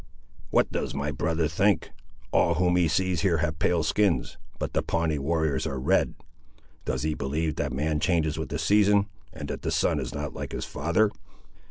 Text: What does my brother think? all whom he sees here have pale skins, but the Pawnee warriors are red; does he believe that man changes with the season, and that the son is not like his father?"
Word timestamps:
What 0.49 0.71
does 0.71 0.95
my 0.95 1.11
brother 1.11 1.47
think? 1.47 1.91
all 2.31 2.55
whom 2.55 2.75
he 2.75 2.87
sees 2.87 3.21
here 3.21 3.37
have 3.37 3.59
pale 3.59 3.83
skins, 3.83 4.39
but 4.57 4.73
the 4.73 4.81
Pawnee 4.81 5.19
warriors 5.19 5.67
are 5.67 5.79
red; 5.79 6.15
does 6.85 7.03
he 7.03 7.13
believe 7.13 7.57
that 7.57 7.71
man 7.71 7.99
changes 7.99 8.35
with 8.39 8.49
the 8.49 8.57
season, 8.57 9.05
and 9.31 9.47
that 9.49 9.61
the 9.61 9.69
son 9.69 9.99
is 9.99 10.11
not 10.15 10.33
like 10.33 10.53
his 10.53 10.65
father?" 10.65 11.11